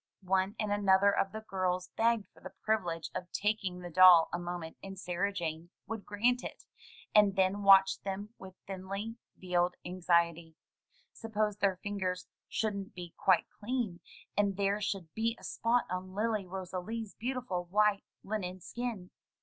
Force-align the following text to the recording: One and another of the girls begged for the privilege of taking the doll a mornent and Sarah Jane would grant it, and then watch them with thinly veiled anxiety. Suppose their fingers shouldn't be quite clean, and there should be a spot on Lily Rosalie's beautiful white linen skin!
One 0.25 0.55
and 0.59 0.71
another 0.71 1.15
of 1.15 1.31
the 1.31 1.41
girls 1.47 1.91
begged 1.95 2.27
for 2.33 2.39
the 2.41 2.55
privilege 2.63 3.11
of 3.13 3.31
taking 3.31 3.77
the 3.81 3.91
doll 3.91 4.29
a 4.33 4.39
mornent 4.39 4.77
and 4.81 4.97
Sarah 4.97 5.31
Jane 5.31 5.69
would 5.85 6.07
grant 6.07 6.43
it, 6.43 6.63
and 7.13 7.35
then 7.35 7.61
watch 7.61 8.01
them 8.01 8.29
with 8.39 8.55
thinly 8.65 9.17
veiled 9.37 9.75
anxiety. 9.85 10.55
Suppose 11.13 11.57
their 11.57 11.77
fingers 11.83 12.25
shouldn't 12.49 12.95
be 12.95 13.13
quite 13.15 13.45
clean, 13.59 13.99
and 14.35 14.57
there 14.57 14.81
should 14.81 15.13
be 15.13 15.37
a 15.39 15.43
spot 15.43 15.85
on 15.91 16.15
Lily 16.15 16.47
Rosalie's 16.47 17.13
beautiful 17.13 17.65
white 17.65 18.03
linen 18.23 18.59
skin! 18.59 19.11